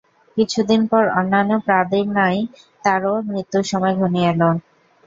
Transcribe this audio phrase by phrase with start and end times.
[0.37, 2.39] কিছুদিন পর অন্যান্য পাদ্রীর ন্যায়
[2.83, 4.41] তারও মৃত্যুর সময় ঘনিয়ে এল।